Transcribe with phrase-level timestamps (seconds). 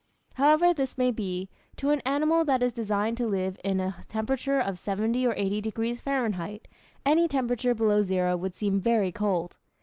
[0.33, 4.59] However this may be, to an animal that is designed to live in a temperature
[4.59, 6.67] of 70 or 80 degrees Fahrenheit,
[7.05, 9.57] any temperature below zero would seem very cold.